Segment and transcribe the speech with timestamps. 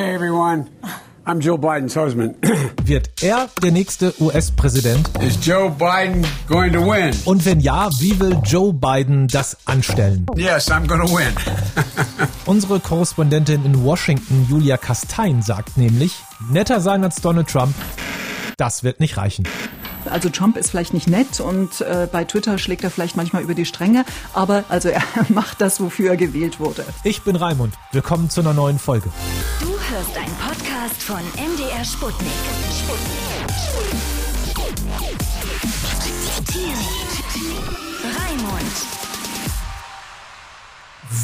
[0.00, 0.66] Hey everyone,
[1.26, 2.36] I'm Joe Biden's husband.
[2.84, 5.10] Wird er der nächste US-Präsident?
[5.20, 7.14] Is Joe Biden going to win?
[7.26, 10.24] Und wenn ja, wie will Joe Biden das anstellen?
[10.36, 11.34] Yes, I'm going to win.
[12.46, 16.14] Unsere Korrespondentin in Washington, Julia Kastein, sagt nämlich,
[16.50, 17.74] netter sein als Donald Trump,
[18.56, 19.46] das wird nicht reichen.
[20.08, 23.54] Also Trump ist vielleicht nicht nett und äh, bei Twitter schlägt er vielleicht manchmal über
[23.54, 26.84] die Stränge, aber also er macht das, wofür er gewählt wurde.
[27.04, 27.74] Ich bin Raimund.
[27.92, 29.10] Willkommen zu einer neuen Folge.
[29.60, 32.30] Du hörst einen Podcast von MDR Sputnik.
[38.04, 38.86] Raimund.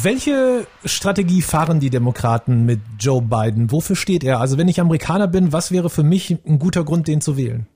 [0.03, 3.71] Welche Strategie fahren die Demokraten mit Joe Biden?
[3.71, 4.41] Wofür steht er?
[4.41, 7.67] Also wenn ich Amerikaner bin, was wäre für mich ein guter Grund, den zu wählen?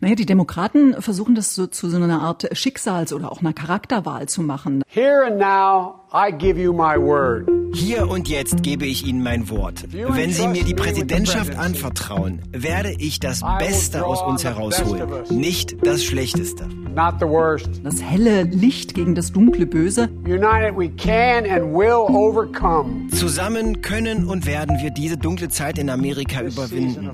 [0.00, 4.28] Naja, die Demokraten versuchen das so zu so einer Art Schicksals- oder auch einer Charakterwahl
[4.28, 4.82] zu machen.
[4.88, 7.46] Here and now, I give you my word.
[7.74, 9.84] Hier und jetzt gebe ich Ihnen mein Wort.
[9.92, 16.02] Wenn Sie mir die Präsidentschaft anvertrauen, werde ich das Beste aus uns herausholen, nicht das
[16.02, 16.66] Schlechteste.
[16.98, 17.68] Not the worst.
[17.84, 20.08] Das helle Licht gegen das dunkle Böse.
[20.24, 25.90] United, we can and will overcome Zusammen können und werden wir diese dunkle Zeit in
[25.90, 27.10] Amerika überwinden.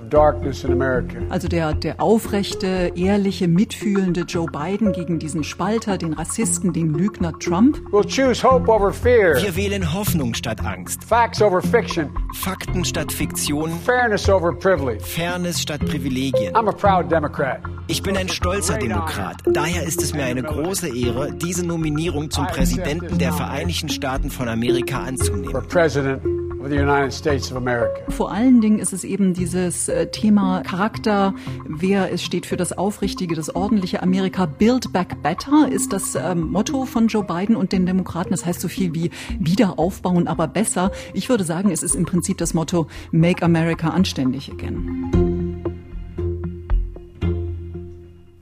[1.29, 7.39] Also der, der aufrechte, ehrliche, mitfühlende Joe Biden gegen diesen Spalter, den Rassisten, den Lügner
[7.39, 7.79] Trump.
[7.91, 13.71] We'll choose hope over Wir wählen Hoffnung statt Angst, facts over fiction, Fakten statt Fiktion,
[13.85, 15.03] fairness over privilege.
[15.03, 16.55] Fairness statt Privilegien.
[16.55, 17.61] I'm a proud Democrat.
[17.87, 19.37] Ich bin ein stolzer Demokrat.
[19.47, 24.49] Daher ist es mir eine große Ehre, diese Nominierung zum Präsidenten der Vereinigten Staaten von
[24.49, 25.63] Amerika anzunehmen.
[26.65, 28.01] President of the United States of America.
[28.11, 31.35] Vor allen Dingen ist es eben dieses äh, Thema Charakter,
[31.67, 34.47] wer es steht für das aufrichtige, das ordentliche Amerika.
[34.47, 38.31] Build Back Better ist das ähm, Motto von Joe Biden und den Demokraten.
[38.31, 40.91] Das heißt so viel wie wieder aufbauen, aber besser.
[41.13, 45.11] Ich würde sagen, es ist im Prinzip das Motto Make America anständig again.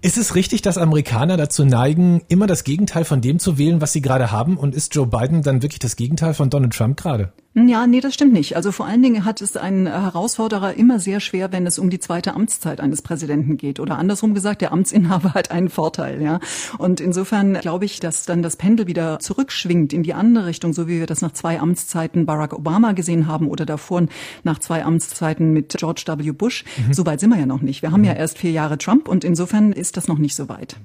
[0.01, 3.93] Ist es richtig, dass Amerikaner dazu neigen, immer das Gegenteil von dem zu wählen, was
[3.93, 4.57] sie gerade haben?
[4.57, 7.33] Und ist Joe Biden dann wirklich das Gegenteil von Donald Trump gerade?
[7.55, 8.57] Ja, nee, das stimmt nicht.
[8.57, 11.99] Also vor allen Dingen hat es ein Herausforderer immer sehr schwer, wenn es um die
[11.99, 13.79] zweite Amtszeit eines Präsidenten geht.
[13.79, 16.41] Oder andersrum gesagt, der Amtsinhaber hat einen Vorteil, ja.
[16.79, 20.89] Und insofern glaube ich, dass dann das Pendel wieder zurückschwingt in die andere Richtung, so
[20.89, 24.07] wie wir das nach zwei Amtszeiten Barack Obama gesehen haben oder davor
[24.45, 26.31] nach zwei Amtszeiten mit George W.
[26.33, 26.65] Bush.
[26.91, 27.83] So weit sind wir ja noch nicht.
[27.83, 30.77] Wir haben ja erst vier Jahre Trump und insofern ist das noch nicht so weit.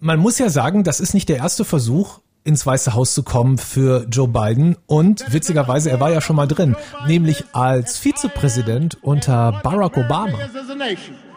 [0.00, 3.58] Man muss ja sagen, das ist nicht der erste Versuch, ins Weiße Haus zu kommen
[3.58, 4.76] für Joe Biden.
[4.86, 6.76] Und witzigerweise, er war ja schon mal drin,
[7.06, 10.38] nämlich als Vizepräsident unter Barack Obama.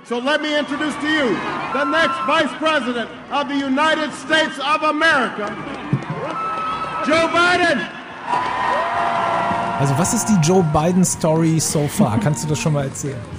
[0.07, 1.37] So let me introduce to you
[1.73, 5.51] the next Vice President of the United States of America,
[7.05, 7.79] Joe Biden.
[9.79, 12.19] Also was ist die Joe Biden Story so far?
[12.19, 13.38] Kannst du das schon mal erzählen?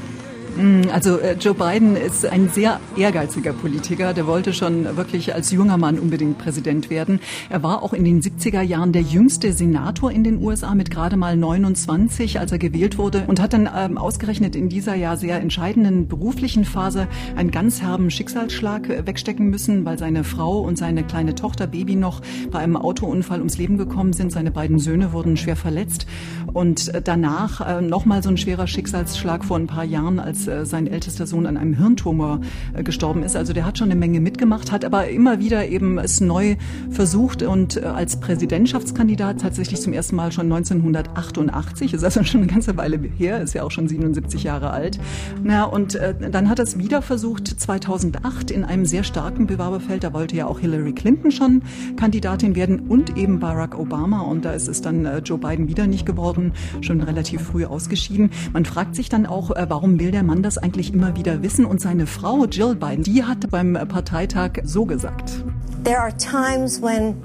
[0.93, 4.12] Also äh, Joe Biden ist ein sehr ehrgeiziger Politiker.
[4.12, 7.21] Der wollte schon wirklich als junger Mann unbedingt Präsident werden.
[7.49, 11.16] Er war auch in den 70er Jahren der jüngste Senator in den USA mit gerade
[11.16, 15.41] mal 29, als er gewählt wurde und hat dann ähm, ausgerechnet in dieser ja sehr
[15.41, 21.05] entscheidenden beruflichen Phase einen ganz herben Schicksalsschlag äh, wegstecken müssen, weil seine Frau und seine
[21.05, 24.32] kleine Tochter Baby noch bei einem Autounfall ums Leben gekommen sind.
[24.32, 26.06] Seine beiden Söhne wurden schwer verletzt
[26.53, 30.87] und äh, danach äh, nochmal so ein schwerer Schicksalsschlag vor ein paar Jahren, als sein
[30.87, 32.41] ältester Sohn an einem Hirntumor
[32.75, 33.37] äh, gestorben ist.
[33.37, 36.56] Also der hat schon eine Menge mitgemacht, hat aber immer wieder eben es neu
[36.91, 42.50] versucht und äh, als Präsidentschaftskandidat tatsächlich zum ersten Mal schon 1988, ist also schon eine
[42.50, 44.99] ganze Weile her, ist ja auch schon 77 Jahre alt.
[45.43, 50.05] Na, und äh, dann hat er es wieder versucht 2008 in einem sehr starken Bewerberfeld.
[50.05, 51.62] Da wollte ja auch Hillary Clinton schon
[51.97, 54.21] Kandidatin werden und eben Barack Obama.
[54.21, 58.31] Und da ist es dann äh, Joe Biden wieder nicht geworden, schon relativ früh ausgeschieden.
[58.53, 61.64] Man fragt sich dann auch, äh, warum will der Mann das eigentlich immer wieder wissen?
[61.64, 65.42] Und seine Frau Jill Biden, die hat beim Parteitag so gesagt.
[65.82, 67.16] There are times when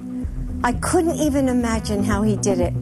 [0.66, 2.74] I couldn't even imagine how he did it.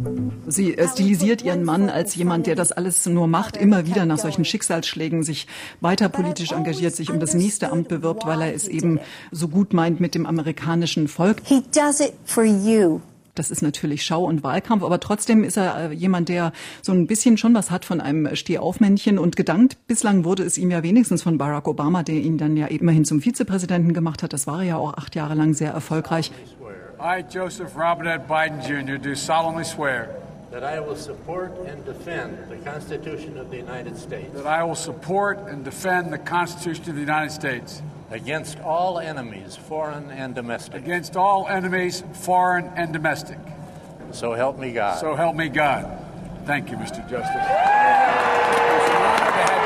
[0.48, 4.18] Sie äh, stilisiert ihren Mann als jemand, der das alles nur macht, immer wieder nach
[4.18, 5.46] solchen Schicksalsschlägen sich
[5.82, 9.02] weiter politisch engagiert, sich um das nächste Amt bewirbt, weil er es eben
[9.32, 11.42] so gut meint mit dem amerikanischen Volk.
[11.44, 13.02] He does it for you.
[13.36, 16.52] Das ist natürlich Schau- und Wahlkampf, aber trotzdem ist er äh, jemand, der
[16.82, 19.78] so ein bisschen schon was hat von einem Stehaufmännchen und gedankt.
[19.88, 23.22] Bislang wurde es ihm ja wenigstens von Barack Obama, der ihn dann ja immerhin zum
[23.22, 24.34] Vizepräsidenten gemacht hat.
[24.34, 26.32] Das war er ja auch acht Jahre lang sehr erfolgreich.
[27.00, 30.08] I, Joseph Robinette Biden Jr., do solemnly swear
[30.52, 34.76] That I will support and defend the Constitution of the United States that I will
[34.76, 37.82] support and defend the Constitution of the United States
[38.14, 40.76] Against all enemies, foreign and domestic.
[40.76, 43.40] Against all enemies, foreign and domestic.
[44.12, 45.00] So help me God.
[45.00, 45.88] So help me God.
[46.46, 47.02] Thank you, Mr.
[47.10, 47.34] Justice.
[47.34, 49.64] Thank you.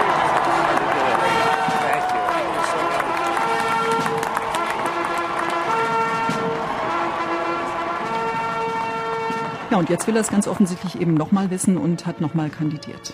[9.69, 13.13] Ja, und jetzt will er es ganz offensichtlich eben nochmal wissen und hat nochmal kandidiert.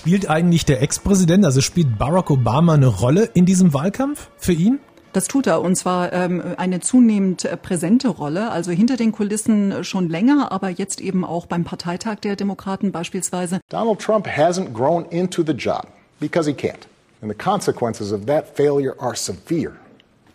[0.00, 4.78] Spielt eigentlich der Ex-Präsident, also spielt Barack Obama eine Rolle in diesem Wahlkampf für ihn?
[5.12, 9.84] Das tut er und zwar ähm, eine zunehmend äh, präsente Rolle, also hinter den Kulissen
[9.84, 13.60] schon länger, aber jetzt eben auch beim Parteitag der Demokraten beispielsweise.
[13.68, 15.86] Donald Trump hasn't grown into the job
[16.18, 16.88] because he can't.
[17.20, 19.72] And the consequences of that failure are severe.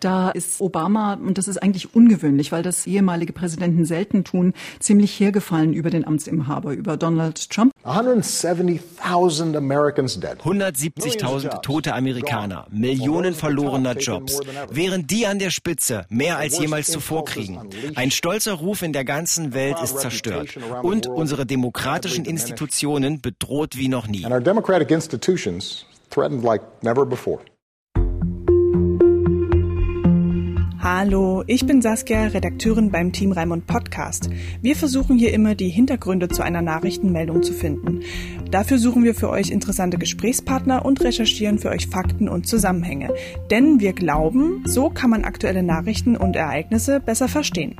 [0.00, 5.18] Da ist Obama, und das ist eigentlich ungewöhnlich, weil das ehemalige Präsidenten selten tun, ziemlich
[5.18, 7.72] hergefallen über den Amtsinhaber, über Donald Trump.
[7.84, 10.36] 170.000 Americans dead.
[10.42, 14.40] 170.000 tote Amerikaner, Millionen verlorener Jobs.
[14.70, 17.58] Während die an der Spitze mehr als jemals zuvor kriegen.
[17.94, 20.56] Ein stolzer Ruf in der ganzen Welt ist zerstört.
[20.82, 24.26] Und unsere demokratischen Institutionen bedroht wie noch nie.
[30.88, 34.30] Hallo, ich bin Saskia, Redakteurin beim Team Raimund Podcast.
[34.62, 38.02] Wir versuchen hier immer die Hintergründe zu einer Nachrichtenmeldung zu finden.
[38.52, 43.12] Dafür suchen wir für euch interessante Gesprächspartner und recherchieren für euch Fakten und Zusammenhänge.
[43.50, 47.74] Denn wir glauben, so kann man aktuelle Nachrichten und Ereignisse besser verstehen.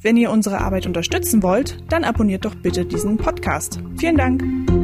[0.00, 3.80] Wenn ihr unsere Arbeit unterstützen wollt, dann abonniert doch bitte diesen Podcast.
[3.96, 4.81] Vielen Dank.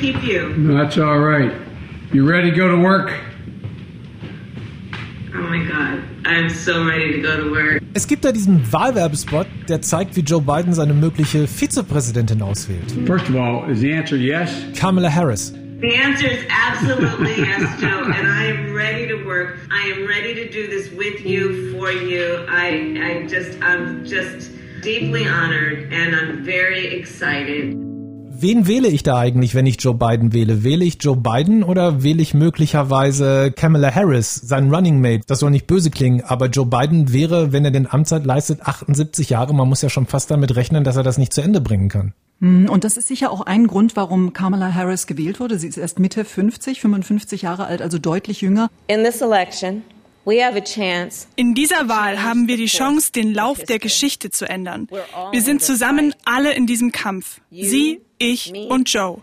[0.00, 0.54] Keep you.
[0.74, 1.52] That's all right.
[2.12, 3.12] You ready to go to work?
[5.34, 6.02] Oh my God.
[6.24, 7.82] I'm so ready to go to work.
[7.94, 12.92] Es gibt da diesen Wahlwerbespot, der zeigt, wie Joe Biden seine mögliche Vizepräsidentin auswählt.
[13.06, 14.50] First of all, is the answer yes?
[14.78, 15.52] Kamala Harris.
[15.80, 18.04] The answer is absolutely yes, Joe.
[18.04, 19.58] And I am ready to work.
[19.70, 22.44] I am ready to do this with you, for you.
[22.48, 24.50] I, I just, I'm just
[24.82, 27.87] deeply honored and I'm very excited.
[28.40, 30.62] Wen wähle ich da eigentlich, wenn ich Joe Biden wähle?
[30.62, 35.24] Wähle ich Joe Biden oder wähle ich möglicherweise Kamala Harris, seinen Running Mate?
[35.26, 39.30] Das soll nicht böse klingen, aber Joe Biden wäre, wenn er den Amtszeit leistet, 78
[39.30, 39.54] Jahre.
[39.54, 42.12] Man muss ja schon fast damit rechnen, dass er das nicht zu Ende bringen kann.
[42.40, 45.58] Und das ist sicher auch ein Grund, warum Kamala Harris gewählt wurde.
[45.58, 48.70] Sie ist erst Mitte 50, 55 Jahre alt, also deutlich jünger.
[48.86, 49.82] In this election,
[51.36, 54.88] in dieser Wahl haben wir die Chance, den Lauf der Geschichte zu ändern.
[55.32, 57.40] Wir sind zusammen alle in diesem Kampf.
[57.50, 59.22] Sie, ich und Joe.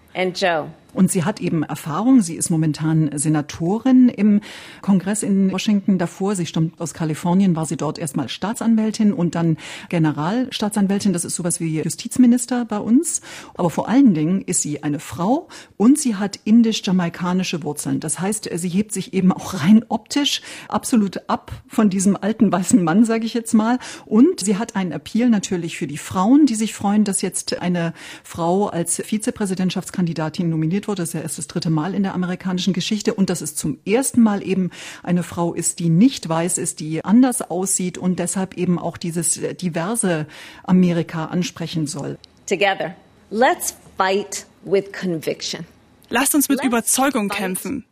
[0.96, 2.22] Und sie hat eben Erfahrung.
[2.22, 4.42] Sie ist momentan Senatorin im
[4.82, 5.98] Kongress in Washington.
[5.98, 9.58] Davor, sie stammt aus Kalifornien, war sie dort erstmal Staatsanwältin und dann
[9.90, 11.14] Generalstaatsanwältin.
[11.14, 13.22] Das ist sowas wie Justizminister bei uns.
[13.56, 18.00] Aber vor allen Dingen ist sie eine Frau und sie hat indisch-jamaikanische Wurzeln.
[18.00, 22.82] Das heißt, sie hebt sich eben auch rein optisch absolut ab von diesem alten weißen
[22.84, 23.80] Mann, sage ich jetzt mal.
[24.06, 27.94] Und sie hat einen Appeal natürlich für die Frauen, die sich freuen, dass jetzt eine
[28.24, 31.02] Frau als Vizepräsidentschaftskandidatin nominiert wurde.
[31.02, 33.14] Das ist ja erst das dritte Mal in der amerikanischen Geschichte.
[33.14, 34.72] Und dass es zum ersten Mal eben
[35.04, 39.40] eine Frau ist, die nicht weiß ist, die anders aussieht und deshalb eben auch dieses
[39.62, 40.28] diverse
[40.64, 42.18] Amerika ansprechen soll.
[42.48, 42.96] Together,
[43.30, 45.66] let's fight with conviction.
[46.10, 47.86] Lasst uns mit Überzeugung kämpfen,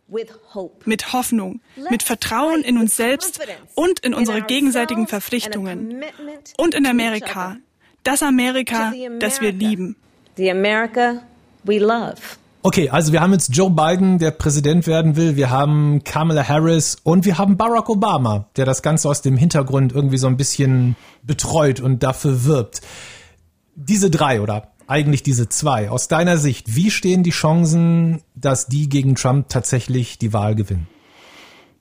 [0.84, 1.60] mit Hoffnung,
[1.90, 3.40] mit Vertrauen in uns selbst
[3.74, 6.04] und in unsere gegenseitigen Verpflichtungen
[6.56, 7.56] und in Amerika,
[8.04, 9.96] das Amerika, das wir lieben.
[10.36, 11.22] The America
[11.64, 12.20] we love.
[12.66, 16.96] Okay, also wir haben jetzt Joe Biden, der Präsident werden will, wir haben Kamala Harris
[17.02, 20.96] und wir haben Barack Obama, der das Ganze aus dem Hintergrund irgendwie so ein bisschen
[21.22, 22.80] betreut und dafür wirbt.
[23.74, 28.88] Diese drei oder eigentlich diese zwei, aus deiner Sicht, wie stehen die Chancen, dass die
[28.88, 30.86] gegen Trump tatsächlich die Wahl gewinnen?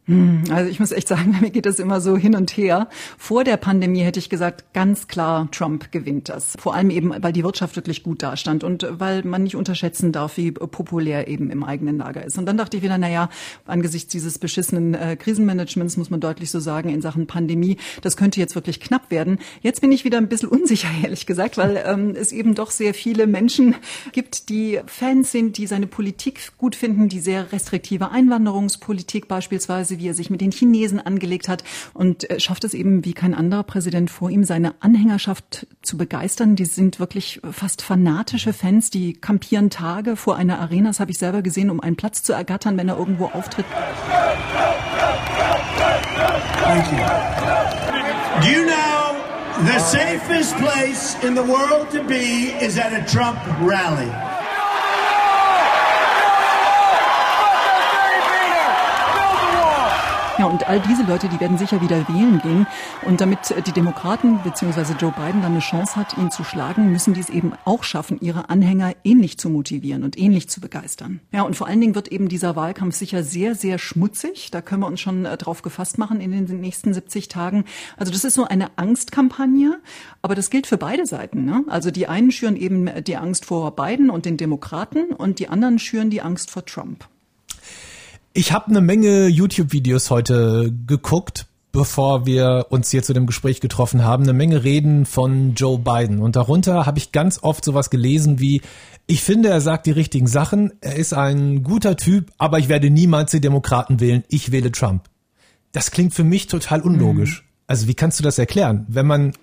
[0.06, 2.90] Also ich muss echt sagen, mir geht das immer so hin und her.
[3.18, 6.58] Vor der Pandemie hätte ich gesagt, ganz klar, Trump gewinnt das.
[6.60, 10.36] Vor allem eben, weil die Wirtschaft wirklich gut dastand und weil man nicht unterschätzen darf,
[10.38, 12.38] wie populär eben im eigenen Lager ist.
[12.38, 13.30] Und dann dachte ich wieder, na ja,
[13.66, 18.42] angesichts dieses beschissenen äh, Krisenmanagements muss man deutlich so sagen, in Sachen Pandemie, das könnte
[18.42, 19.40] jetzt wirklich knapp werden.
[19.62, 22.94] Jetzt bin ich wieder ein bisschen unsicher, ehrlich gesagt, weil ähm, es eben doch sehr
[22.94, 23.76] viele Menschen
[24.12, 30.00] gibt, die Fans sind, die seine Politik gut finden, die sehr restriktive Einwanderungspolitik beispielsweise Weise,
[30.00, 33.34] wie er sich mit den Chinesen angelegt hat und äh, schafft es eben wie kein
[33.34, 36.56] anderer Präsident vor ihm, seine Anhängerschaft zu begeistern.
[36.56, 40.90] Die sind wirklich fast fanatische Fans, die kampieren Tage vor einer Arena.
[40.90, 43.66] Das habe ich selber gesehen, um einen Platz zu ergattern, wenn er irgendwo auftritt.
[46.64, 48.52] Thank you.
[48.52, 49.16] You know
[49.66, 54.33] the safest place in the world to be is at a Trump rally?
[60.54, 62.68] Und all diese Leute, die werden sicher wieder wählen gehen.
[63.02, 64.94] Und damit die Demokraten bzw.
[65.00, 68.20] Joe Biden dann eine Chance hat, ihn zu schlagen, müssen die es eben auch schaffen,
[68.22, 71.22] ihre Anhänger ähnlich zu motivieren und ähnlich zu begeistern.
[71.32, 74.52] Ja, und vor allen Dingen wird eben dieser Wahlkampf sicher sehr, sehr schmutzig.
[74.52, 77.66] Da können wir uns schon äh, drauf gefasst machen in den nächsten 70 Tagen.
[77.98, 79.80] Also das ist so eine Angstkampagne,
[80.22, 81.46] aber das gilt für beide Seiten.
[81.46, 81.64] Ne?
[81.68, 85.80] Also die einen schüren eben die Angst vor Biden und den Demokraten und die anderen
[85.80, 87.08] schüren die Angst vor Trump.
[88.36, 94.04] Ich habe eine Menge YouTube-Videos heute geguckt, bevor wir uns hier zu dem Gespräch getroffen
[94.04, 94.24] haben.
[94.24, 96.18] Eine Menge Reden von Joe Biden.
[96.18, 98.64] Und darunter habe ich ganz oft sowas gelesen wie,
[99.06, 102.90] ich finde, er sagt die richtigen Sachen, er ist ein guter Typ, aber ich werde
[102.90, 105.04] niemals die Demokraten wählen, ich wähle Trump.
[105.72, 107.44] Das klingt für mich total unlogisch.
[107.44, 107.48] Mhm.
[107.68, 108.88] Also wie kannst du das erklären?
[108.90, 109.34] Wenn man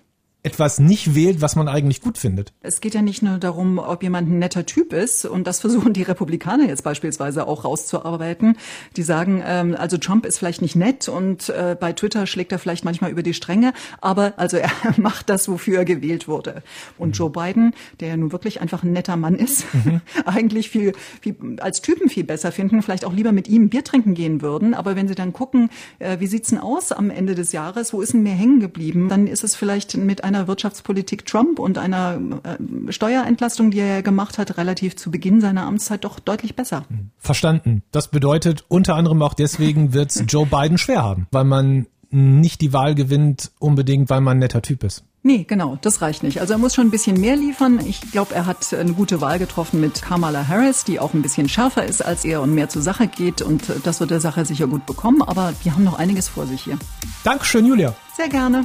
[0.42, 2.52] etwas nicht wählt, was man eigentlich gut findet.
[2.62, 5.92] Es geht ja nicht nur darum, ob jemand ein netter Typ ist und das versuchen
[5.92, 8.56] die Republikaner jetzt beispielsweise auch rauszuarbeiten.
[8.96, 12.58] Die sagen, ähm, also Trump ist vielleicht nicht nett und äh, bei Twitter schlägt er
[12.58, 16.62] vielleicht manchmal über die Stränge, aber also er macht das, wofür er gewählt wurde.
[16.96, 17.14] Und mhm.
[17.14, 20.00] Joe Biden, der ja nun wirklich einfach ein netter Mann ist, mhm.
[20.24, 24.14] eigentlich viel, viel als Typen viel besser finden, vielleicht auch lieber mit ihm Bier trinken
[24.14, 24.72] gehen würden.
[24.72, 25.68] Aber wenn sie dann gucken,
[25.98, 29.10] äh, wie sieht's denn aus am Ende des Jahres, wo ist denn mehr hängen geblieben,
[29.10, 34.38] dann ist es vielleicht mit einer Wirtschaftspolitik Trump und einer äh, Steuerentlastung, die er gemacht
[34.38, 36.84] hat, relativ zu Beginn seiner Amtszeit doch deutlich besser.
[37.18, 37.82] Verstanden.
[37.92, 42.60] Das bedeutet unter anderem auch deswegen wird es Joe Biden schwer haben, weil man nicht
[42.60, 45.04] die Wahl gewinnt, unbedingt, weil man ein netter Typ ist.
[45.22, 46.40] Nee, genau, das reicht nicht.
[46.40, 47.78] Also er muss schon ein bisschen mehr liefern.
[47.86, 51.48] Ich glaube, er hat eine gute Wahl getroffen mit Kamala Harris, die auch ein bisschen
[51.48, 53.42] schärfer ist als er und mehr zur Sache geht.
[53.42, 55.20] Und das wird der Sache sicher gut bekommen.
[55.20, 56.78] Aber wir haben noch einiges vor sich hier.
[57.22, 57.94] Dankeschön, Julia.
[58.16, 58.64] Sehr gerne.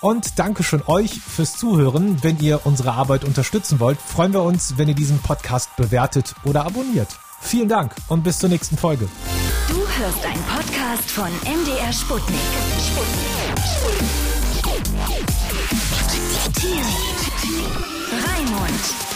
[0.00, 2.22] Und Dankeschön euch fürs Zuhören.
[2.22, 6.64] Wenn ihr unsere Arbeit unterstützen wollt, freuen wir uns, wenn ihr diesen Podcast bewertet oder
[6.66, 7.08] abonniert.
[7.40, 9.08] Vielen Dank und bis zur nächsten Folge.
[9.68, 12.38] Du hörst einen Podcast von MDR Sputnik.
[12.78, 13.56] Sputnik.
[13.64, 14.26] Sputnik.
[18.24, 19.15] Raimund.